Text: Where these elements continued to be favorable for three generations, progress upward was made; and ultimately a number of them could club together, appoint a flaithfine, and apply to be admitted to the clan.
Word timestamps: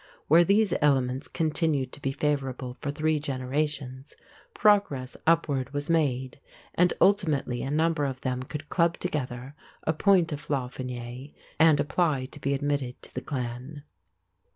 Where 0.27 0.43
these 0.43 0.73
elements 0.81 1.27
continued 1.27 1.91
to 1.93 2.01
be 2.01 2.11
favorable 2.11 2.75
for 2.81 2.89
three 2.89 3.19
generations, 3.19 4.15
progress 4.55 5.15
upward 5.27 5.75
was 5.75 5.91
made; 5.91 6.39
and 6.73 6.91
ultimately 6.99 7.61
a 7.61 7.69
number 7.69 8.05
of 8.05 8.19
them 8.21 8.41
could 8.41 8.67
club 8.67 8.97
together, 8.97 9.53
appoint 9.83 10.31
a 10.31 10.37
flaithfine, 10.37 11.35
and 11.59 11.79
apply 11.79 12.25
to 12.25 12.39
be 12.39 12.55
admitted 12.55 12.99
to 13.03 13.13
the 13.13 13.21
clan. 13.21 13.83